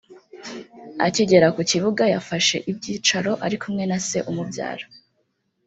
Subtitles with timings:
[1.05, 4.85] Akigera ku kibuga yafashe ibyicaro ari kumwe na se umubyara